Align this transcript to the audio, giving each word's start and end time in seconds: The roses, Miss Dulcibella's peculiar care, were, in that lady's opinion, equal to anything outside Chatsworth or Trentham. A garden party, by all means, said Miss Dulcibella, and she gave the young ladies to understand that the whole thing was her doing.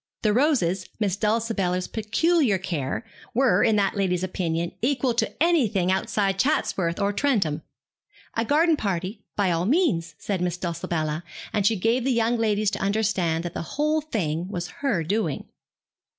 The 0.23 0.33
roses, 0.33 0.89
Miss 0.99 1.15
Dulcibella's 1.15 1.87
peculiar 1.87 2.57
care, 2.57 3.05
were, 3.35 3.63
in 3.63 3.75
that 3.75 3.95
lady's 3.95 4.23
opinion, 4.23 4.71
equal 4.81 5.13
to 5.13 5.31
anything 5.39 5.91
outside 5.91 6.39
Chatsworth 6.39 6.99
or 6.99 7.13
Trentham. 7.13 7.61
A 8.33 8.43
garden 8.43 8.75
party, 8.77 9.21
by 9.35 9.51
all 9.51 9.67
means, 9.67 10.15
said 10.17 10.41
Miss 10.41 10.57
Dulcibella, 10.57 11.21
and 11.53 11.67
she 11.67 11.75
gave 11.75 12.03
the 12.03 12.11
young 12.11 12.35
ladies 12.39 12.71
to 12.71 12.79
understand 12.79 13.43
that 13.43 13.53
the 13.53 13.61
whole 13.77 14.01
thing 14.01 14.47
was 14.47 14.69
her 14.81 15.03
doing. 15.03 15.47